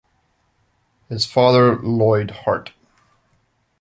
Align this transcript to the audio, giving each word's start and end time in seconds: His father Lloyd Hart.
His 1.09 1.27
father 1.27 1.75
Lloyd 1.77 2.31
Hart. 2.31 2.71